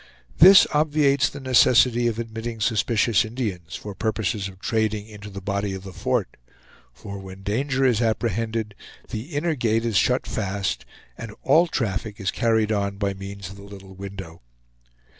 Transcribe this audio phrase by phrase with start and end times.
[0.35, 5.75] This obviates the necessity of admitting suspicious Indians, for purposes of trading, into the body
[5.75, 6.37] of the fort;
[6.91, 8.73] for when danger is apprehended,
[9.09, 10.85] the inner gate is shut fast,
[11.19, 14.41] and all traffic is carried on by means of the little window.